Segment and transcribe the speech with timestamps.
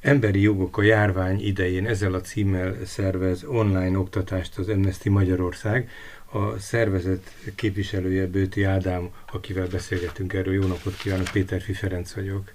[0.00, 5.90] Emberi jogok a járvány idején ezzel a címmel szervez online oktatást az Amnesty Magyarország.
[6.32, 10.54] A szervezet képviselője Bőti Ádám, akivel beszélgetünk erről.
[10.54, 12.52] Jó napot kívánok, Péter Ferenc vagyok.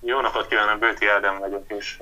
[0.00, 1.98] Jó napot kívánok, Bőti Ádám vagyok, és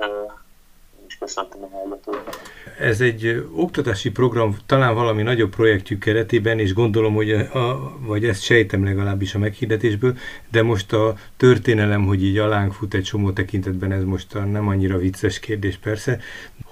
[1.11, 2.40] és köszöntöm a hallgatókat.
[2.79, 8.42] Ez egy oktatási program, talán valami nagyobb projektjük keretében, és gondolom, hogy a, vagy ezt
[8.42, 10.16] sejtem legalábbis a meghirdetésből,
[10.50, 14.69] de most a történelem, hogy így alánk fut egy csomó tekintetben, ez most a nem
[14.69, 16.20] annyira vicces kérdés persze,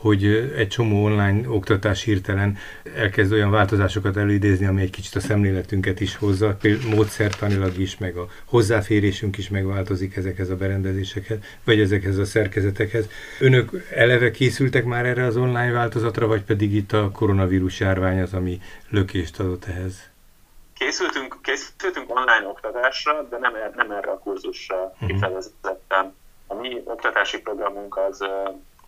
[0.00, 0.24] hogy
[0.56, 2.56] egy csomó online oktatás hirtelen
[2.96, 8.16] elkezd olyan változásokat előidézni, ami egy kicsit a szemléletünket is hozza, például módszertanilag is, meg
[8.16, 13.08] a hozzáférésünk is megváltozik ezekhez a berendezésekhez, vagy ezekhez a szerkezetekhez.
[13.40, 18.32] Önök eleve készültek már erre az online változatra, vagy pedig itt a koronavírus járvány az,
[18.32, 20.10] ami lökést adott ehhez?
[20.74, 25.08] Készültünk, készültünk online oktatásra, de nem, er, nem erre a kurzusra uh-huh.
[25.08, 26.14] kifejezetten.
[26.46, 28.24] A mi oktatási programunk az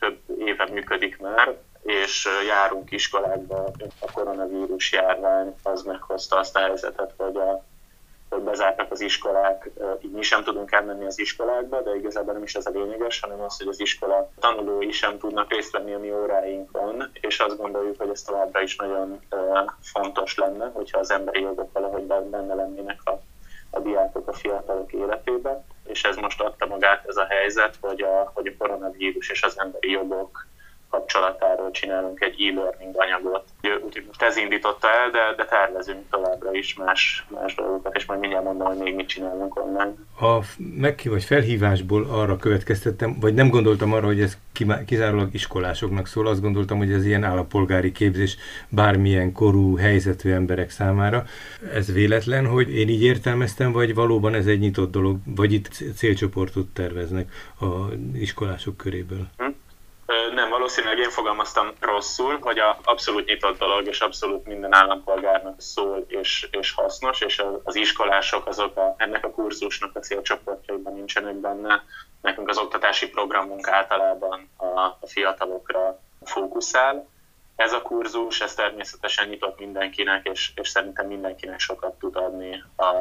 [0.00, 3.70] több éve működik már, és járunk iskolákba.
[4.00, 7.64] A koronavírus járvány az meghozta azt a helyzetet, hogy, a,
[8.28, 12.54] hogy bezártak az iskolák, így mi sem tudunk elmenni az iskolákba, de igazából nem is
[12.54, 16.12] ez a lényeges, hanem az, hogy az iskola tanulói sem tudnak részt venni a mi
[16.12, 19.20] óráinkon, és azt gondoljuk, hogy ez továbbra is nagyon
[19.80, 23.20] fontos lenne, hogyha az emberi jogok valahogy benne lennének a,
[23.70, 28.30] a diákok, a fiatalok életében és ez most adta magát ez a helyzet, hogy a,
[28.34, 30.46] hogy a koronavírus és az emberi jogok
[30.90, 33.44] kapcsolatáról csinálunk egy e-learning anyagot.
[33.84, 38.20] Úgyhogy most ez indította el, de, de tervezünk továbbra is más, más dolgokat, és majd
[38.20, 39.94] mindjárt mondom, hogy még mit csinálunk online.
[40.20, 44.38] A meg vagy felhívásból arra következtettem, vagy nem gondoltam arra, hogy ez
[44.86, 48.36] kizárólag iskolásoknak szól, azt gondoltam, hogy ez ilyen állampolgári képzés
[48.68, 51.24] bármilyen korú, helyzetű emberek számára.
[51.72, 56.66] Ez véletlen, hogy én így értelmeztem, vagy valóban ez egy nyitott dolog, vagy itt célcsoportot
[56.66, 57.66] terveznek a
[58.14, 59.26] iskolások köréből?
[59.36, 59.50] Hm?
[60.70, 66.48] Valószínűleg én fogalmaztam rosszul, hogy a abszolút nyitott dolog, és abszolút minden állampolgárnak szól és,
[66.50, 71.84] és hasznos, és az iskolások azok a, ennek a kurzusnak a célcsoportjaiban nincsenek benne.
[72.20, 77.08] Nekünk az oktatási programunk általában a, a fiatalokra fókuszál.
[77.56, 82.92] Ez a kurzus, ez természetesen nyitott mindenkinek, és, és szerintem mindenkinek sokat tud adni a,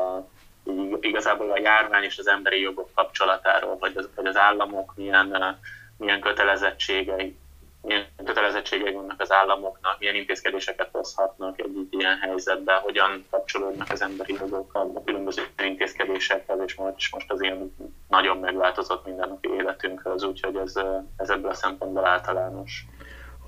[0.99, 5.57] igazából a járvány és az emberi jogok kapcsolatáról, vagy az, vagy az államok milyen
[5.97, 7.37] milyen kötelezettségei,
[7.81, 14.33] milyen kötelezettségei vannak az államoknak, milyen intézkedéseket hozhatnak egy, ilyen helyzetben, hogyan kapcsolódnak az emberi
[14.39, 17.75] jogok a különböző intézkedésekhez, és most, most az ilyen
[18.07, 20.73] nagyon megváltozott mindennapi életünkhöz, úgyhogy ez,
[21.17, 22.85] ez ebből a szempontból általános.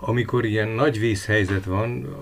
[0.04, 2.16] Amikor ilyen nagy vészhelyzet van,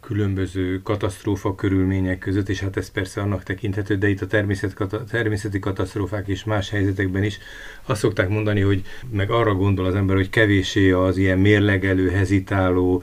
[0.00, 6.28] különböző katasztrófa körülmények között, és hát ez persze annak tekinthető, de itt a természeti katasztrófák
[6.28, 7.38] és más helyzetekben is
[7.84, 13.02] azt szokták mondani, hogy meg arra gondol az ember, hogy kevésé az ilyen mérlegelő, hezitáló,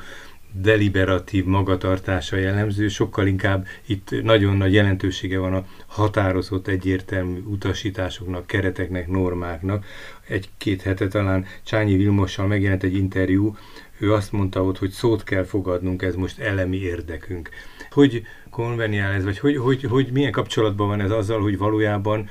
[0.62, 9.08] deliberatív magatartása jellemző, sokkal inkább itt nagyon nagy jelentősége van a határozott egyértelmű utasításoknak, kereteknek,
[9.08, 9.86] normáknak.
[10.28, 13.56] Egy-két hete talán Csányi Vilmossal megjelent egy interjú,
[14.04, 17.50] ő azt mondta ott, hogy szót kell fogadnunk, ez most elemi érdekünk.
[17.92, 22.30] Hogy konveniál ez, vagy hogy, hogy, hogy milyen kapcsolatban van ez azzal, hogy valójában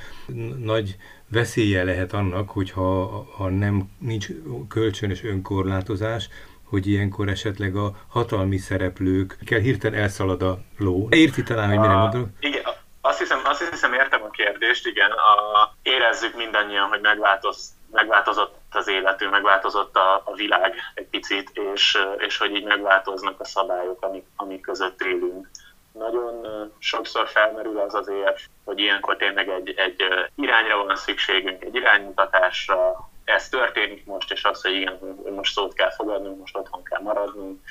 [0.57, 0.95] nagy
[1.29, 3.07] veszélye lehet annak, hogyha
[3.37, 4.27] ha nem nincs
[4.69, 6.29] kölcsönös önkorlátozás,
[6.63, 11.07] hogy ilyenkor esetleg a hatalmi szereplők kell hirtelen elszalad a ló.
[11.09, 12.27] Érti talán, hogy mire mondok?
[12.39, 12.61] Igen,
[13.01, 15.11] azt hiszem, azt hiszem értem a kérdést, igen.
[15.11, 21.97] A, érezzük mindannyian, hogy megváltoz, megváltozott az életünk, megváltozott a, a világ egy picit, és,
[22.17, 25.49] és hogy így megváltoznak a szabályok, amik, amik között élünk.
[25.91, 26.47] Nagyon
[26.79, 30.03] sokszor felmerül az azért, hogy ilyenkor tényleg egy, egy
[30.35, 34.99] irányra van szükségünk, egy iránymutatásra, ez történik most, és az, hogy igen,
[35.35, 37.61] most szót kell fogadnunk, most otthon kell maradnunk,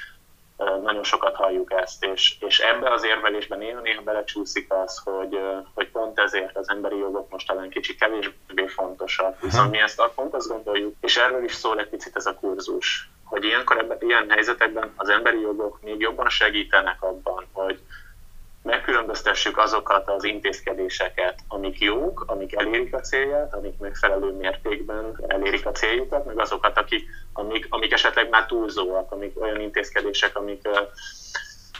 [0.82, 5.38] nagyon sokat halljuk ezt, és, és ebbe az érvelésben néha-néha belecsúszik az, hogy,
[5.74, 10.34] hogy pont ezért az emberi jogok most talán kicsi kevésbé fontosak, viszont mi ezt pont
[10.34, 14.30] azt gondoljuk, és erről is szól egy picit ez a kurzus, hogy ilyenkor ebben, ilyen
[14.30, 17.31] helyzetekben az emberi jogok még jobban segítenek abban,
[18.72, 25.66] hogy, megkülönböztessük azokat az intézkedéseket, amik jók, amik elérik a célját, amik megfelelő mértékben elérik
[25.66, 30.68] a céljukat, meg azokat, akik, amik, amik esetleg már túlzóak, amik olyan intézkedések, amik,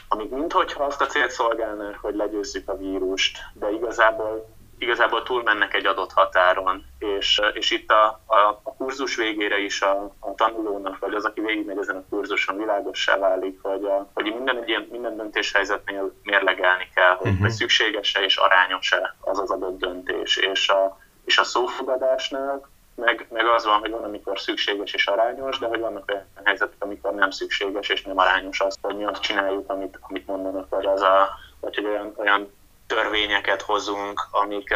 [0.07, 4.45] amik minthogyha azt a célt szolgálnák, hogy legyőzzük a vírust, de igazából
[4.83, 10.13] igazából túlmennek egy adott határon, és, és itt a, a, a kurzus végére is a,
[10.19, 14.57] a tanulónak, vagy az, aki végigmegy ezen a kurzuson, világossá válik, hogy, a, hogy minden,
[14.57, 17.41] egy ilyen, minden döntéshelyzetnél mérlegelni kell, hogy, uh-huh.
[17.41, 23.45] hogy szükséges-e és arányos-e az az adott döntés, és a, és a szófogadásnál meg, meg
[23.45, 27.31] az van, hogy van, amikor szükséges és arányos, de hogy vannak olyan helyzetek, amikor nem
[27.31, 31.29] szükséges és nem arányos az, hogy mi azt csináljuk, amit, amit mondanak, vagy, az a,
[31.59, 32.51] vagy hogy olyan, olyan
[32.93, 34.73] törvényeket hozunk, amik,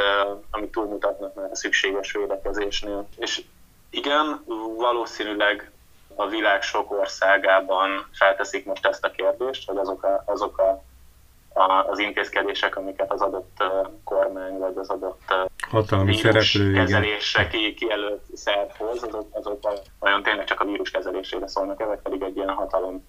[0.52, 3.08] amik túlmutatnak már a szükséges védekezésnél.
[3.18, 3.42] És
[3.90, 4.44] igen,
[4.78, 5.72] valószínűleg
[6.16, 10.84] a világ sok országában felteszik most ezt a kérdést, hogy azok, a, azok a,
[11.60, 13.64] a, az intézkedések, amiket az adott
[14.04, 15.34] kormány vagy az adott
[15.70, 21.48] hatalmi szereplő kezelésre ki, kijelölt szerv hoz, azok, azok olyan tényleg csak a vírus kezelésére
[21.48, 23.06] szólnak, vagy pedig egy ilyen hatalom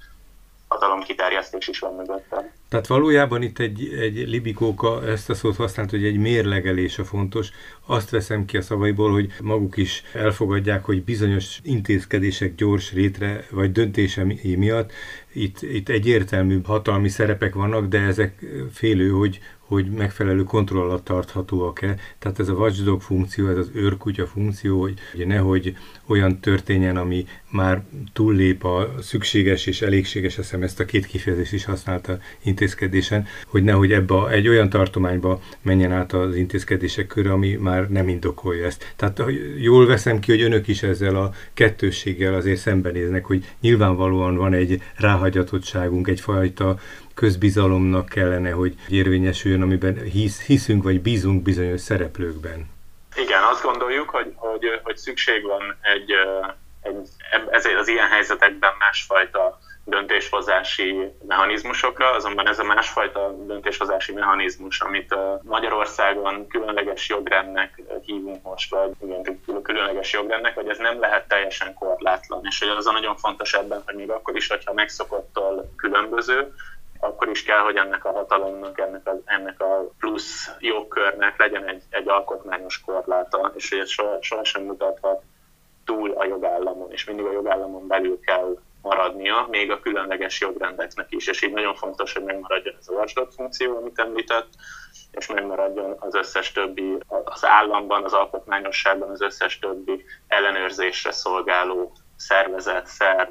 [0.68, 2.52] hatalomkiterjesztés is van mögötte.
[2.68, 7.50] Tehát valójában itt egy, egy libikóka ezt a szót használt, hogy egy mérlegelés a fontos.
[7.90, 13.72] Azt veszem ki a szavaiból, hogy maguk is elfogadják, hogy bizonyos intézkedések gyors rétre vagy
[13.72, 14.92] döntése miatt
[15.32, 21.96] itt, itt egyértelmű hatalmi szerepek vannak, de ezek félő, hogy, hogy megfelelő kontroll alatt tarthatóak-e.
[22.18, 25.76] Tehát ez a watchdog funkció, ez az őrkutya funkció, hogy ugye nehogy
[26.06, 31.64] olyan történjen, ami már túllép a szükséges és elégséges, hiszem ezt a két kifejezést is
[31.64, 37.54] használta intézkedésen, hogy nehogy ebbe a, egy olyan tartományba menjen át az intézkedések köre, ami
[37.54, 38.94] már nem indokolja ezt.
[38.96, 39.22] Tehát
[39.58, 44.82] jól veszem ki, hogy önök is ezzel a kettősséggel azért szembenéznek, hogy nyilvánvalóan van egy
[44.96, 46.76] ráhagyatottságunk, egyfajta
[47.14, 52.66] közbizalomnak kellene, hogy érvényesüljön, amiben hisz, hiszünk vagy bízunk bizonyos szereplőkben.
[53.16, 56.10] Igen, azt gondoljuk, hogy, hogy, hogy szükség van egy,
[56.82, 57.08] egy
[57.50, 59.58] ezért az ilyen helyzetekben másfajta
[59.88, 68.90] döntéshozási mechanizmusokra, azonban ez a másfajta döntéshozási mechanizmus, amit Magyarországon különleges jogrendnek hívunk most, vagy
[69.02, 73.54] igen, különleges jogrendnek, hogy ez nem lehet teljesen korlátlan, és hogy az a nagyon fontos
[73.54, 76.54] ebben, hogy még akkor is, hogyha megszokottól különböző,
[77.00, 81.82] akkor is kell, hogy ennek a hatalomnak, ennek a, ennek a plusz jogkörnek legyen egy,
[81.90, 85.22] egy alkotmányos korláta, és hogy ez soha, sohasem mutathat
[85.84, 91.26] túl a jogállamon, és mindig a jogállamon belül kell maradnia, még a különleges jogrendeknek is,
[91.26, 94.48] és így nagyon fontos, hogy megmaradjon ez a watchdog funkció, amit említett,
[95.10, 102.86] és megmaradjon az összes többi, az államban, az alkotmányosságban az összes többi ellenőrzésre szolgáló szervezet,
[102.86, 103.30] szerv,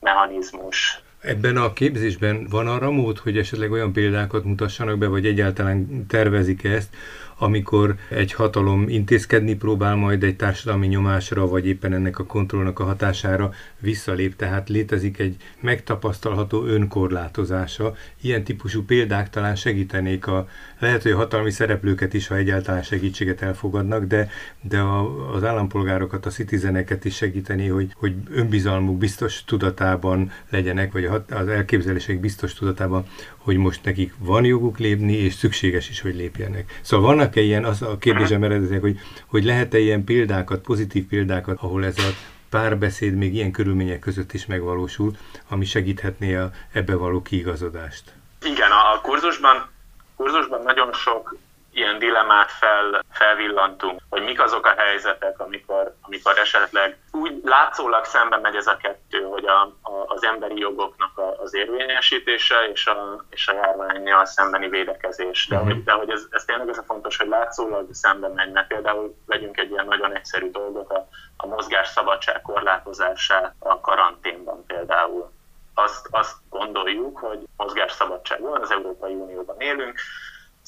[0.00, 6.06] mechanizmus, Ebben a képzésben van arra mód, hogy esetleg olyan példákat mutassanak be, vagy egyáltalán
[6.06, 6.94] tervezik ezt,
[7.38, 12.84] amikor egy hatalom intézkedni próbál majd egy társadalmi nyomásra, vagy éppen ennek a kontrollnak a
[12.84, 17.94] hatására visszalép, tehát létezik egy megtapasztalható önkorlátozása.
[18.20, 20.48] Ilyen típusú példák talán segítenék a
[20.78, 24.30] lehet, hogy a hatalmi szereplőket is, ha egyáltalán segítséget elfogadnak, de,
[24.60, 31.04] de a, az állampolgárokat, a citizeneket is segíteni, hogy, hogy önbizalmuk biztos tudatában legyenek, vagy
[31.30, 33.06] az elképzelések biztos tudatában,
[33.36, 36.78] hogy most nekik van joguk lépni, és szükséges is, hogy lépjenek.
[36.82, 41.84] Szóval vannak-e ilyen, az a kérdésem eredetileg, hogy, hogy lehet-e ilyen példákat, pozitív példákat, ahol
[41.84, 42.10] ez a
[42.50, 45.16] párbeszéd még ilyen körülmények között is megvalósul,
[45.48, 48.12] ami segíthetné a ebbe való kiigazodást?
[48.44, 49.68] Igen, a kurzusban,
[50.16, 51.36] kurzusban nagyon sok
[51.78, 58.36] ilyen dilemmát fel, felvillantunk, hogy mik azok a helyzetek, amikor, amikor esetleg úgy látszólag szembe
[58.36, 63.24] megy ez a kettő, hogy a, a, az emberi jogoknak a, az érvényesítése és a,
[63.30, 65.46] és a járványjal szembeni védekezés.
[65.46, 65.72] De, uh-huh.
[65.72, 69.14] hogy, de hogy ez, ez tényleg ez a fontos, hogy látszólag szembe megy, mert például
[69.26, 75.30] vegyünk egy ilyen nagyon egyszerű dolgot, a, a mozgás szabadság korlátozását a karanténban például.
[75.74, 80.00] Azt, azt gondoljuk, hogy mozgásszabadság van, az Európai Unióban élünk,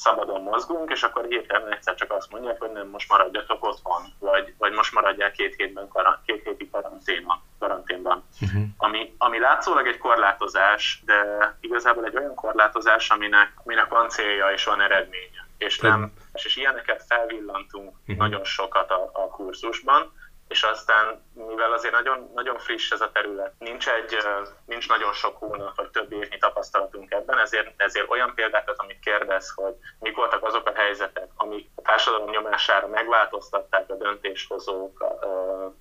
[0.01, 4.53] szabadon mozgunk, és akkor hirtelen egyszer csak azt mondják, hogy nem, most maradjatok otthon, vagy,
[4.57, 5.89] vagy most maradják két, hétben,
[6.25, 7.41] két héti karanténban.
[7.59, 8.23] karanténban.
[8.41, 8.63] Uh-huh.
[8.77, 11.23] Ami, ami látszólag egy korlátozás, de
[11.59, 15.47] igazából egy olyan korlátozás, aminek, aminek van célja és van eredménye.
[15.57, 18.17] És, nem, és ilyeneket felvillantunk uh-huh.
[18.17, 20.13] nagyon sokat a, a kurzusban,
[20.51, 24.17] és aztán, mivel azért nagyon, nagyon friss ez a terület, nincs, egy,
[24.65, 29.51] nincs nagyon sok hónap vagy több évnyi tapasztalatunk ebben, ezért, ezért olyan példákat, amit kérdez,
[29.55, 35.73] hogy mik voltak azok a helyzetek, amik a társadalom nyomására megváltoztatták a döntéshozók a, a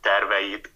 [0.00, 0.72] terveit,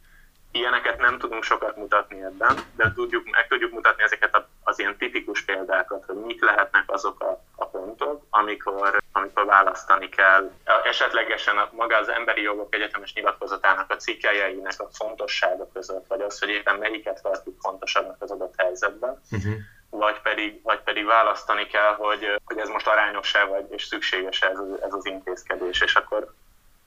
[0.52, 5.42] ilyeneket nem tudunk sokat mutatni ebben, de tudjuk, meg tudjuk mutatni ezeket az ilyen tipikus
[5.42, 10.50] példákat, hogy mik lehetnek azok a, a pontok, amikor, amikor választani kell.
[10.84, 16.38] Esetlegesen a, maga az Emberi Jogok Egyetemes Nyilatkozatának a cikkelyeinek a fontossága között, vagy az,
[16.38, 19.20] hogy éppen melyiket tartjuk fontosabbnak az adott helyzetben.
[19.30, 19.54] Uh-huh
[19.94, 24.58] vagy pedig, vagy pedig választani kell, hogy, hogy ez most arányos-e, vagy és szükséges ez,
[24.82, 26.34] ez az intézkedés, és akkor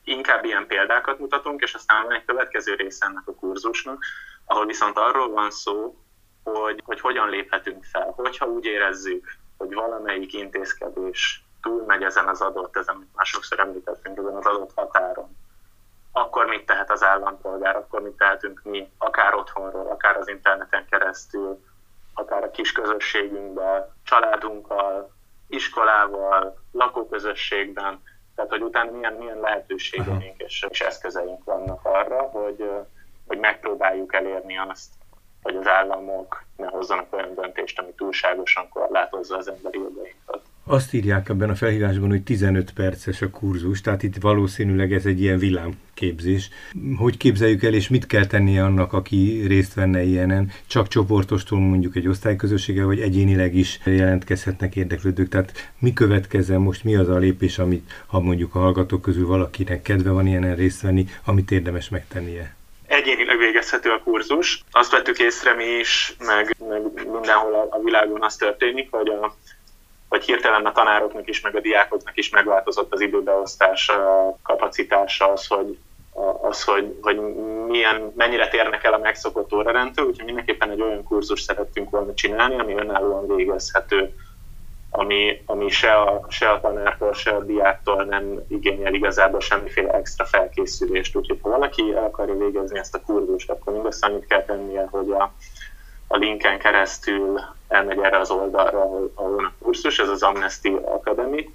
[0.06, 4.04] inkább ilyen példákat mutatunk, és aztán van egy következő része ennek a kurzusnak,
[4.46, 5.96] ahol viszont arról van szó,
[6.44, 12.78] hogy, hogy hogyan léphetünk fel, hogyha úgy érezzük, hogy valamelyik intézkedés túlmegy ezen az adott,
[12.78, 15.38] ezen, amit már sokszor említettünk, ezen az adott határon,
[16.12, 21.64] akkor mit tehet az állampolgár, akkor mit tehetünk mi, akár otthonról, akár az interneten keresztül,
[22.14, 25.14] akár a kis közösségünkben, családunkkal,
[25.48, 28.02] iskolával, lakóközösségben,
[28.36, 32.70] tehát hogy utána milyen, milyen lehetőségeink és, és eszközeink vannak arra, hogy,
[33.28, 34.94] hogy megpróbáljuk elérni azt,
[35.42, 40.35] hogy az államok ne hozzanak olyan döntést, ami túlságosan korlátozza az emberi jogainkat.
[40.68, 45.22] Azt írják ebben a felhívásban, hogy 15 perces a kurzus, tehát itt valószínűleg ez egy
[45.22, 46.50] ilyen villámképzés.
[46.98, 50.52] Hogy képzeljük el, és mit kell tennie annak, aki részt venne ilyenen?
[50.68, 55.30] Csak csoportostól mondjuk egy osztályközössége, vagy egyénileg is jelentkezhetnek érdeklődők.
[55.30, 59.82] Tehát mi következzen most, mi az a lépés, amit ha mondjuk a hallgatók közül valakinek
[59.82, 62.56] kedve van ilyenen részt venni, amit érdemes megtennie?
[62.88, 64.64] egyénileg végezhető a kurzus.
[64.72, 66.82] Azt vettük észre mi is, meg, meg
[67.12, 69.36] mindenhol a világon az történik, hogy a
[70.10, 73.92] hogy hirtelen a tanároknak is, meg a diákoknak is megváltozott az időbeosztás
[74.44, 75.78] kapacitása, az, hogy,
[76.42, 77.20] az, hogy, hogy
[77.68, 82.60] milyen, mennyire térnek el a megszokott órarendtől, úgyhogy mindenképpen egy olyan kurzus szerettünk volna csinálni,
[82.60, 84.14] ami önállóan végezhető,
[84.90, 90.26] ami, ami se, a, se a tanártól, se a diáktól nem igényel igazából semmiféle extra
[90.26, 91.16] felkészülést.
[91.16, 95.12] Úgyhogy ha valaki el akarja végezni ezt a kurzust, akkor mindössze annyit kell tennie, hogy
[95.12, 95.34] a,
[96.08, 101.54] a linken keresztül elmegy erre az oldalra, ahol, ahol a kurzus, ez az Amnesty Academy,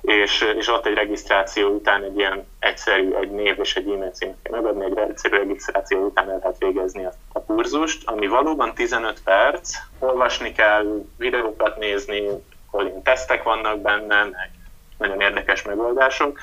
[0.00, 4.36] és, és ott egy regisztráció után egy ilyen egyszerű, egy név és egy e-mail címet
[4.42, 9.22] kell megadni, egy egyszerű regisztráció után el lehet végezni a, a kurzust, ami valóban 15
[9.22, 12.28] perc, olvasni kell, videókat nézni,
[12.70, 14.50] hogy tesztek vannak benne, meg
[14.98, 16.38] nagyon érdekes megoldások,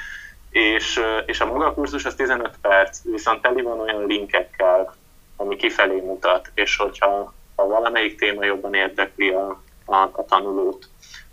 [0.50, 4.96] és, és a maga kurzus az 15 perc, viszont teli van olyan linkekkel,
[5.36, 10.90] ami kifelé mutat, és hogyha ha valamelyik téma jobban érdekli a, a, a tanulót,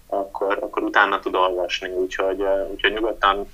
[0.06, 3.46] akkor, akkor utána tud olvasni, úgyhogy, úgyhogy nyugodtan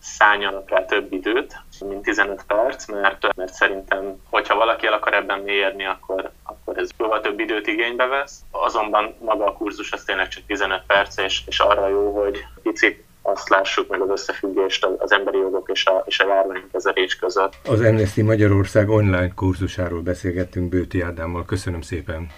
[0.00, 5.38] szálljanak rá több időt, mint 15 perc, mert, mert szerintem, hogyha valaki el akar ebben
[5.38, 8.40] mélyedni, akkor, akkor ez jóval több időt igénybe vesz.
[8.50, 13.04] Azonban maga a kurzus az tényleg csak 15 perc, és, és arra jó, hogy picit
[13.22, 17.52] azt lássuk meg az összefüggést az emberi jogok és a, és a járványkezelés között.
[17.66, 21.44] Az Amnesty Magyarország online kurzusáról beszélgettünk Bőti Ádámmal.
[21.44, 22.30] Köszönöm szépen!